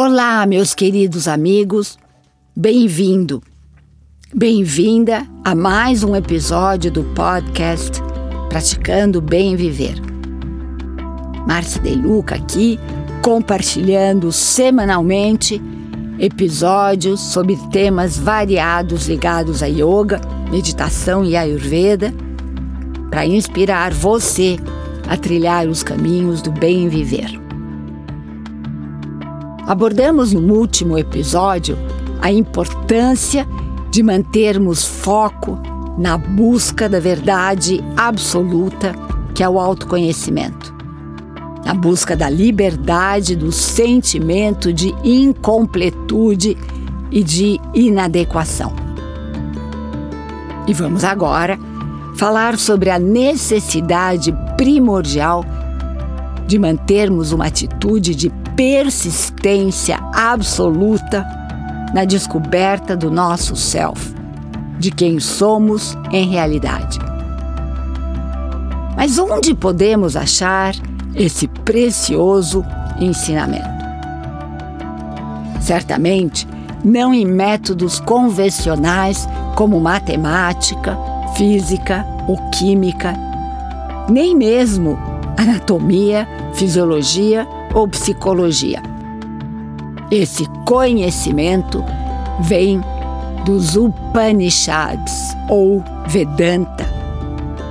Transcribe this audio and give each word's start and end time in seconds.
Olá, 0.00 0.46
meus 0.46 0.76
queridos 0.76 1.26
amigos, 1.26 1.98
bem-vindo, 2.54 3.42
bem-vinda 4.32 5.26
a 5.44 5.56
mais 5.56 6.04
um 6.04 6.14
episódio 6.14 6.88
do 6.88 7.02
podcast 7.02 8.00
Praticando 8.48 9.20
Bem 9.20 9.56
Viver. 9.56 10.00
Márcia 11.48 11.82
De 11.82 11.96
Luca 11.96 12.36
aqui, 12.36 12.78
compartilhando 13.24 14.30
semanalmente 14.30 15.60
episódios 16.20 17.18
sobre 17.18 17.56
temas 17.72 18.16
variados 18.16 19.08
ligados 19.08 19.64
a 19.64 19.66
yoga, 19.66 20.20
meditação 20.48 21.24
e 21.24 21.34
ayurveda, 21.34 22.14
para 23.10 23.26
inspirar 23.26 23.92
você 23.92 24.60
a 25.08 25.16
trilhar 25.16 25.66
os 25.66 25.82
caminhos 25.82 26.40
do 26.40 26.52
bem 26.52 26.88
viver. 26.88 27.47
Abordamos 29.68 30.32
no 30.32 30.54
último 30.54 30.96
episódio 30.96 31.76
a 32.22 32.32
importância 32.32 33.46
de 33.90 34.02
mantermos 34.02 34.86
foco 34.86 35.58
na 35.98 36.16
busca 36.16 36.88
da 36.88 36.98
verdade 36.98 37.78
absoluta, 37.94 38.94
que 39.34 39.42
é 39.42 39.48
o 39.48 39.60
autoconhecimento. 39.60 40.74
Na 41.66 41.74
busca 41.74 42.16
da 42.16 42.30
liberdade 42.30 43.36
do 43.36 43.52
sentimento 43.52 44.72
de 44.72 44.94
incompletude 45.04 46.56
e 47.10 47.22
de 47.22 47.60
inadequação. 47.74 48.72
E 50.66 50.72
vamos 50.72 51.04
agora 51.04 51.58
falar 52.16 52.56
sobre 52.56 52.88
a 52.88 52.98
necessidade 52.98 54.34
primordial 54.56 55.44
de 56.46 56.58
mantermos 56.58 57.32
uma 57.32 57.44
atitude 57.44 58.14
de 58.14 58.30
persistência 58.58 60.00
absoluta 60.12 61.24
na 61.94 62.04
descoberta 62.04 62.96
do 62.96 63.08
nosso 63.08 63.54
self, 63.54 64.12
de 64.80 64.90
quem 64.90 65.20
somos 65.20 65.96
em 66.10 66.28
realidade. 66.28 66.98
Mas 68.96 69.16
onde 69.16 69.54
podemos 69.54 70.16
achar 70.16 70.74
esse 71.14 71.46
precioso 71.46 72.64
ensinamento? 72.98 73.68
Certamente 75.60 76.44
não 76.84 77.14
em 77.14 77.24
métodos 77.24 78.00
convencionais 78.00 79.28
como 79.54 79.78
matemática, 79.78 80.98
física 81.36 82.04
ou 82.26 82.36
química, 82.50 83.14
nem 84.10 84.34
mesmo 84.34 84.98
anatomia, 85.36 86.26
fisiologia 86.54 87.46
ou 87.78 87.86
psicologia. 87.86 88.82
Esse 90.10 90.44
conhecimento 90.66 91.84
vem 92.40 92.82
dos 93.44 93.76
Upanishads 93.76 95.14
ou 95.48 95.84
Vedanta, 96.08 96.84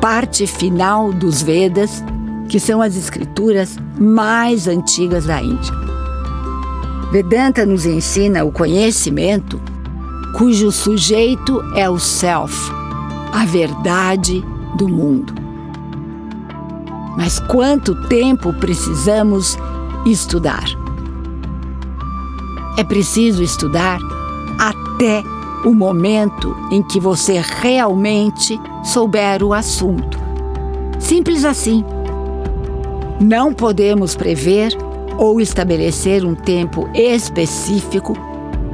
parte 0.00 0.46
final 0.46 1.12
dos 1.12 1.42
Vedas, 1.42 2.02
que 2.48 2.58
são 2.58 2.80
as 2.80 2.96
escrituras 2.96 3.76
mais 3.98 4.66
antigas 4.66 5.26
da 5.26 5.42
Índia. 5.42 5.74
Vedanta 7.12 7.66
nos 7.66 7.84
ensina 7.84 8.42
o 8.42 8.50
conhecimento 8.50 9.60
cujo 10.34 10.72
sujeito 10.72 11.62
é 11.74 11.90
o 11.90 11.98
Self, 11.98 12.56
a 13.32 13.44
verdade 13.44 14.42
do 14.78 14.88
mundo. 14.88 15.34
Mas 17.18 17.38
quanto 17.40 17.94
tempo 18.08 18.50
precisamos 18.54 19.58
estudar. 20.06 20.64
É 22.78 22.84
preciso 22.84 23.42
estudar 23.42 23.98
até 24.58 25.22
o 25.64 25.74
momento 25.74 26.56
em 26.70 26.82
que 26.82 26.98
você 26.98 27.42
realmente 27.60 28.58
souber 28.82 29.42
o 29.42 29.52
assunto. 29.52 30.18
Simples 30.98 31.44
assim. 31.44 31.84
Não 33.20 33.52
podemos 33.52 34.16
prever 34.16 34.74
ou 35.18 35.40
estabelecer 35.40 36.24
um 36.24 36.34
tempo 36.34 36.88
específico 36.94 38.14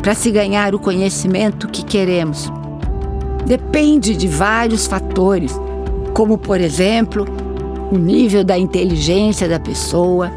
para 0.00 0.14
se 0.14 0.30
ganhar 0.30 0.74
o 0.74 0.78
conhecimento 0.78 1.66
que 1.66 1.84
queremos. 1.84 2.52
Depende 3.44 4.16
de 4.16 4.28
vários 4.28 4.86
fatores, 4.86 5.58
como, 6.14 6.38
por 6.38 6.60
exemplo, 6.60 7.24
o 7.90 7.98
nível 7.98 8.44
da 8.44 8.56
inteligência 8.56 9.48
da 9.48 9.58
pessoa, 9.58 10.30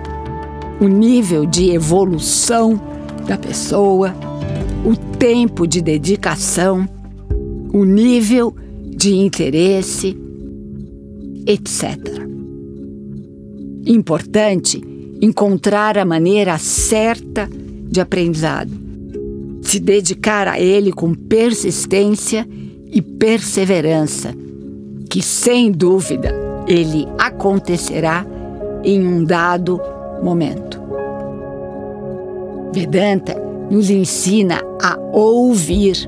o 0.80 0.88
nível 0.88 1.46
de 1.46 1.72
evolução 1.72 2.80
da 3.28 3.38
pessoa, 3.38 4.16
o 4.86 4.96
tempo 5.18 5.68
de 5.68 5.82
dedicação, 5.82 6.88
o 7.74 7.84
nível 7.84 8.56
de 8.96 9.16
interesse, 9.16 10.18
etc. 11.46 11.98
Importante 13.86 14.82
encontrar 15.22 15.98
a 15.98 16.06
maneira 16.06 16.58
certa 16.58 17.50
de 17.90 18.00
aprendizado, 18.00 18.72
se 19.62 19.80
dedicar 19.80 20.48
a 20.48 20.60
ele 20.60 20.92
com 20.92 21.14
persistência 21.14 22.48
e 22.92 23.02
perseverança, 23.02 24.34
que 25.10 25.22
sem 25.22 25.72
dúvida 25.72 26.34
ele 26.68 27.06
acontecerá 27.18 28.26
em 28.84 29.06
um 29.06 29.24
dado 29.24 29.78
momento. 29.78 29.99
Vedanta 32.72 33.36
nos 33.70 33.90
ensina 33.90 34.62
a 34.82 34.98
ouvir, 35.12 36.08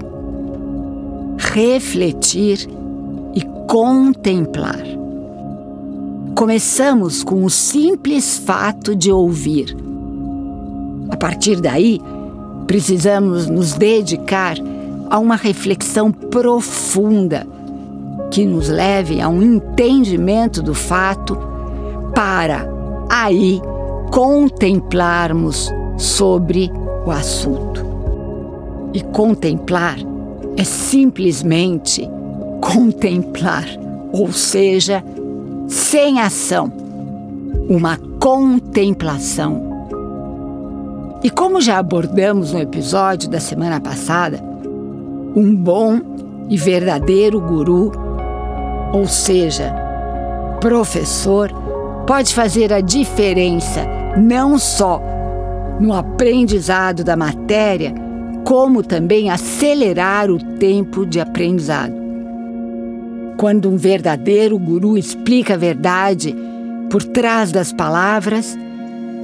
refletir 1.37 2.67
e 3.33 3.41
contemplar. 3.67 4.83
Começamos 6.35 7.23
com 7.23 7.43
o 7.43 7.49
simples 7.49 8.37
fato 8.37 8.95
de 8.95 9.11
ouvir. 9.11 9.75
A 11.09 11.17
partir 11.17 11.59
daí, 11.59 11.99
precisamos 12.65 13.47
nos 13.47 13.73
dedicar 13.73 14.55
a 15.09 15.19
uma 15.19 15.35
reflexão 15.35 16.11
profunda 16.11 17.45
que 18.31 18.45
nos 18.45 18.69
leve 18.69 19.19
a 19.19 19.27
um 19.27 19.41
entendimento 19.41 20.63
do 20.63 20.73
fato 20.73 21.37
para 22.15 22.65
aí 23.09 23.61
contemplarmos 24.11 25.71
sobre 25.97 26.69
o 27.05 27.11
assunto. 27.11 27.85
E 28.93 29.01
contemplar 29.01 29.97
é 30.57 30.63
simplesmente 30.65 32.07
contemplar, 32.59 33.65
ou 34.11 34.31
seja, 34.33 35.01
sem 35.67 36.19
ação, 36.19 36.71
uma 37.69 37.97
contemplação. 38.19 39.71
E 41.23 41.29
como 41.29 41.61
já 41.61 41.77
abordamos 41.77 42.51
no 42.51 42.59
episódio 42.59 43.29
da 43.29 43.39
semana 43.39 43.79
passada, 43.79 44.43
um 45.33 45.55
bom 45.55 46.01
e 46.49 46.57
verdadeiro 46.57 47.39
guru, 47.39 47.93
ou 48.91 49.07
seja, 49.07 49.73
professor, 50.59 51.49
pode 52.05 52.33
fazer 52.35 52.73
a 52.73 52.81
diferença 52.81 54.00
não 54.17 54.57
só 54.57 55.01
no 55.79 55.93
aprendizado 55.93 57.03
da 57.03 57.15
matéria, 57.15 57.93
como 58.45 58.83
também 58.83 59.29
acelerar 59.29 60.29
o 60.29 60.37
tempo 60.57 61.05
de 61.05 61.19
aprendizado. 61.19 61.93
Quando 63.37 63.69
um 63.69 63.77
verdadeiro 63.77 64.57
guru 64.59 64.97
explica 64.97 65.55
a 65.55 65.57
verdade 65.57 66.35
por 66.89 67.03
trás 67.03 67.51
das 67.51 67.71
palavras, 67.71 68.57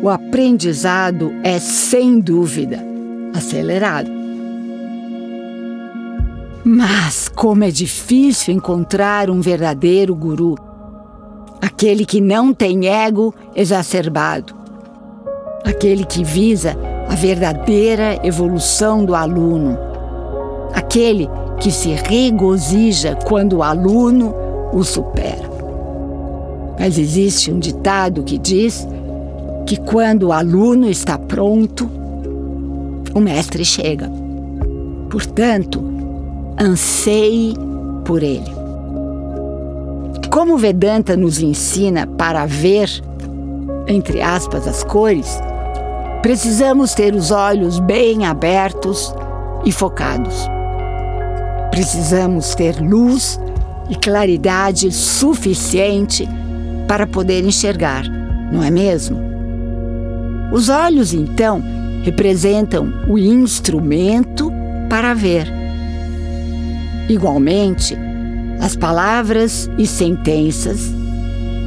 o 0.02 0.10
aprendizado 0.10 1.32
é 1.44 1.60
sem 1.60 2.20
dúvida 2.20 2.84
acelerado. 3.36 4.10
Mas 6.64 7.30
como 7.30 7.64
é 7.64 7.72
difícil 7.72 8.54
encontrar 8.54 9.30
um 9.30 9.40
verdadeiro 9.42 10.16
guru 10.16 10.56
aquele 11.62 12.06
que 12.06 12.20
não 12.20 12.54
tem 12.54 12.88
ego 12.88 13.34
exacerbado, 13.56 14.56
aquele 15.68 16.06
que 16.06 16.24
visa 16.24 16.76
a 17.10 17.16
verdadeira 17.16 18.20
evolução 18.24 19.06
do 19.06 19.14
aluno, 19.14 19.78
aquele 20.74 21.30
que 21.60 21.72
se 21.72 21.90
regozija 21.90 23.16
quando 23.26 23.58
o 23.58 23.64
aluno 23.64 24.34
o 24.74 24.84
supera. 24.84 25.48
Mas 26.80 26.98
existe 26.98 27.52
um 27.52 27.60
ditado 27.60 28.24
que 28.24 28.38
diz 28.38 28.88
que 29.66 29.78
quando 29.78 30.28
o 30.28 30.32
aluno 30.32 30.90
está 30.90 31.18
pronto, 31.18 31.90
o 33.14 33.20
mestre 33.20 33.66
chega. 33.66 34.10
Portanto, 35.10 35.84
anseie 36.60 37.54
por 38.06 38.22
ele. 38.22 38.56
Como 40.32 40.54
o 40.54 40.58
Vedanta 40.58 41.18
nos 41.18 41.40
ensina 41.40 42.06
para 42.06 42.46
ver, 42.46 42.90
entre 43.88 44.22
aspas, 44.22 44.68
as 44.68 44.84
cores, 44.84 45.40
precisamos 46.22 46.94
ter 46.94 47.14
os 47.14 47.32
olhos 47.32 47.80
bem 47.80 48.26
abertos 48.26 49.14
e 49.66 49.72
focados. 49.72 50.48
Precisamos 51.72 52.56
ter 52.56 52.82
luz 52.82 53.40
e 53.90 53.96
claridade 53.96 54.92
suficiente 54.92 56.28
para 56.88 57.06
poder 57.06 57.46
enxergar, 57.46 58.04
não 58.52 58.64
é 58.64 58.72
mesmo? 58.72 59.20
Os 60.52 60.70
olhos, 60.70 61.14
então, 61.14 61.62
representam 62.04 62.92
o 63.08 63.18
instrumento 63.18 64.52
para 64.90 65.14
ver. 65.14 65.48
Igualmente, 67.10 67.98
as 68.60 68.76
palavras 68.76 69.70
e 69.78 69.86
sentenças, 69.86 70.94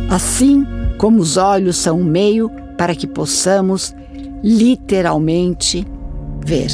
assim 0.08 0.66
como 0.98 1.20
os 1.20 1.36
olhos 1.36 1.76
são 1.76 2.00
um 2.00 2.04
meio 2.04 2.50
para 2.76 2.94
que 2.94 3.06
possamos 3.06 3.94
literalmente 4.42 5.86
ver. 6.44 6.70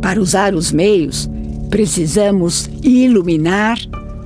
Para 0.00 0.20
usar 0.20 0.54
os 0.54 0.70
meios, 0.72 1.28
precisamos 1.70 2.68
iluminar 2.82 3.78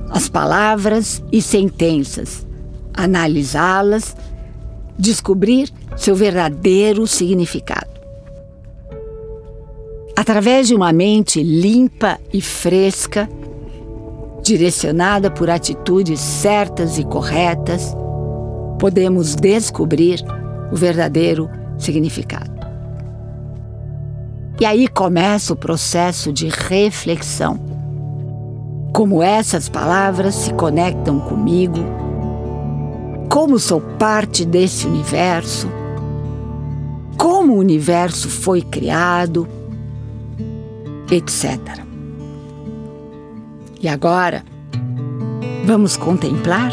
as 0.09 0.27
palavras 0.27 1.23
e 1.31 1.41
sentenças, 1.41 2.45
analisá-las, 2.93 4.15
descobrir 4.97 5.71
seu 5.95 6.15
verdadeiro 6.15 7.07
significado. 7.07 7.89
Através 10.15 10.67
de 10.67 10.75
uma 10.75 10.93
mente 10.93 11.41
limpa 11.41 12.19
e 12.31 12.41
fresca, 12.41 13.27
direcionada 14.43 15.31
por 15.31 15.49
atitudes 15.49 16.19
certas 16.19 16.97
e 16.97 17.03
corretas, 17.03 17.95
podemos 18.77 19.35
descobrir 19.35 20.21
o 20.71 20.75
verdadeiro 20.75 21.49
significado. 21.83 22.51
E 24.59 24.65
aí 24.65 24.87
começa 24.87 25.53
o 25.53 25.55
processo 25.55 26.31
de 26.31 26.47
reflexão. 26.47 27.59
Como 28.93 29.23
essas 29.23 29.67
palavras 29.67 30.35
se 30.35 30.53
conectam 30.53 31.19
comigo, 31.19 31.79
como 33.29 33.57
sou 33.57 33.81
parte 33.81 34.45
desse 34.45 34.85
universo, 34.85 35.67
como 37.17 37.53
o 37.53 37.57
universo 37.57 38.29
foi 38.29 38.61
criado, 38.61 39.47
etc. 41.09 41.81
E 43.81 43.87
agora, 43.87 44.43
vamos 45.65 45.97
contemplar? 45.97 46.71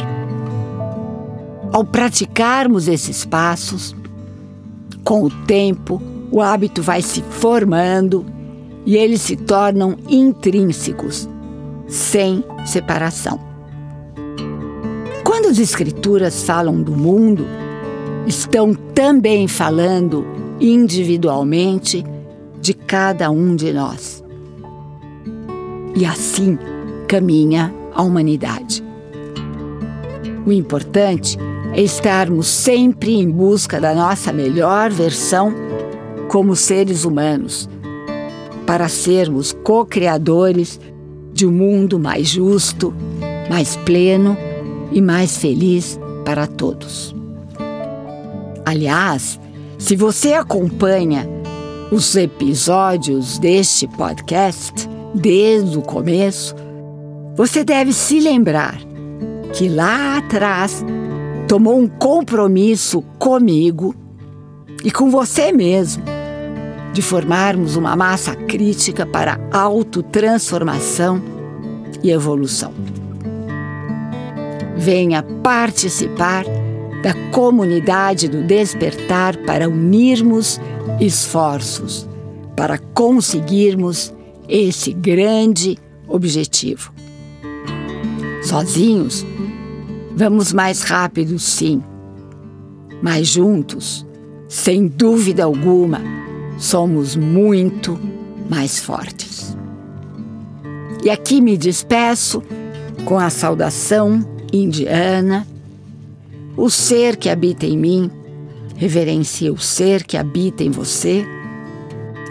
Ao 1.72 1.84
praticarmos 1.84 2.88
esses 2.88 3.24
passos, 3.24 3.94
com 5.08 5.22
o 5.22 5.30
tempo, 5.30 6.02
o 6.30 6.42
hábito 6.42 6.82
vai 6.82 7.00
se 7.00 7.22
formando 7.22 8.26
e 8.84 8.94
eles 8.94 9.22
se 9.22 9.36
tornam 9.36 9.96
intrínsecos, 10.06 11.26
sem 11.86 12.44
separação. 12.66 13.40
Quando 15.24 15.46
as 15.46 15.58
Escrituras 15.58 16.42
falam 16.42 16.82
do 16.82 16.92
mundo, 16.92 17.46
estão 18.26 18.74
também 18.74 19.48
falando 19.48 20.26
individualmente 20.60 22.04
de 22.60 22.74
cada 22.74 23.30
um 23.30 23.56
de 23.56 23.72
nós. 23.72 24.22
E 25.96 26.04
assim 26.04 26.58
caminha 27.08 27.74
a 27.94 28.02
humanidade. 28.02 28.84
O 30.44 30.52
importante 30.52 31.38
estarmos 31.74 32.46
sempre 32.46 33.14
em 33.14 33.30
busca 33.30 33.80
da 33.80 33.94
nossa 33.94 34.32
melhor 34.32 34.90
versão 34.90 35.54
como 36.28 36.54
seres 36.54 37.04
humanos, 37.04 37.68
para 38.66 38.88
sermos 38.88 39.52
co-criadores 39.64 40.80
de 41.32 41.46
um 41.46 41.52
mundo 41.52 41.98
mais 41.98 42.28
justo, 42.28 42.92
mais 43.48 43.76
pleno 43.76 44.36
e 44.92 45.00
mais 45.00 45.38
feliz 45.38 45.98
para 46.24 46.46
todos. 46.46 47.14
Aliás, 48.66 49.40
se 49.78 49.96
você 49.96 50.34
acompanha 50.34 51.26
os 51.90 52.14
episódios 52.16 53.38
deste 53.38 53.88
podcast 53.88 54.88
desde 55.14 55.78
o 55.78 55.82
começo, 55.82 56.54
você 57.34 57.64
deve 57.64 57.92
se 57.92 58.20
lembrar 58.20 58.78
que 59.54 59.68
lá 59.68 60.18
atrás 60.18 60.84
tomou 61.48 61.78
um 61.78 61.88
compromisso 61.88 63.00
comigo 63.18 63.94
e 64.84 64.90
com 64.90 65.10
você 65.10 65.50
mesmo 65.50 66.04
de 66.92 67.00
formarmos 67.00 67.74
uma 67.74 67.96
massa 67.96 68.36
crítica 68.36 69.06
para 69.06 69.40
autotransformação 69.50 71.22
e 72.02 72.10
evolução. 72.10 72.72
Venha 74.76 75.22
participar 75.22 76.44
da 77.02 77.14
comunidade 77.32 78.28
do 78.28 78.42
despertar 78.42 79.36
para 79.44 79.68
unirmos 79.68 80.60
esforços 81.00 82.08
para 82.56 82.78
conseguirmos 82.78 84.12
esse 84.48 84.92
grande 84.92 85.78
objetivo. 86.08 86.92
Sozinhos, 88.42 89.24
vamos 90.18 90.52
mais 90.52 90.82
rápido, 90.82 91.38
sim, 91.38 91.80
mas 93.00 93.28
juntos, 93.28 94.04
sem 94.48 94.88
dúvida 94.88 95.44
alguma, 95.44 96.00
somos 96.58 97.14
muito 97.14 97.96
mais 98.50 98.80
fortes. 98.80 99.56
E 101.04 101.08
aqui 101.08 101.40
me 101.40 101.56
despeço 101.56 102.42
com 103.04 103.16
a 103.16 103.30
saudação 103.30 104.20
indiana. 104.52 105.46
O 106.56 106.68
ser 106.68 107.16
que 107.16 107.30
habita 107.30 107.64
em 107.64 107.78
mim 107.78 108.10
reverencia 108.74 109.52
o 109.52 109.58
ser 109.58 110.02
que 110.02 110.16
habita 110.16 110.64
em 110.64 110.70
você 110.70 111.24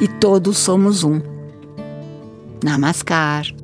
e 0.02 0.10
todos 0.10 0.58
somos 0.58 1.06
um. 1.06 1.22
Namaskar. 2.62 3.57